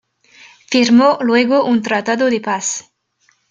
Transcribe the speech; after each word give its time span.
Firmó 0.65 1.19
luego 1.21 1.63
un 1.63 1.83
tratado 1.83 2.31
de 2.31 2.41
paz. 2.41 2.91